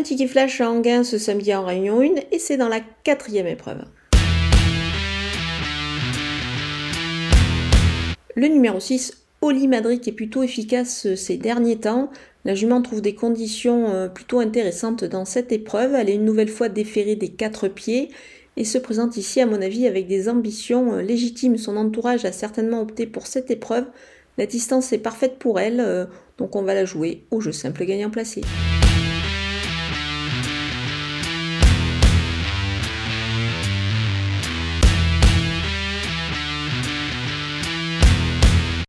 [0.00, 3.46] Un ticket flash en gain ce samedi en réunion 1 et c'est dans la quatrième
[3.46, 3.84] épreuve.
[8.34, 12.08] Le numéro 6, Oli Madrid, est plutôt efficace euh, ces derniers temps.
[12.46, 15.94] La jument trouve des conditions euh, plutôt intéressantes dans cette épreuve.
[15.94, 18.08] Elle est une nouvelle fois déférée des quatre pieds
[18.56, 21.58] et se présente ici, à mon avis, avec des ambitions euh, légitimes.
[21.58, 23.84] Son entourage a certainement opté pour cette épreuve.
[24.38, 26.08] La distance est parfaite pour elle,
[26.38, 28.40] donc on va la jouer au jeu simple gagnant placé.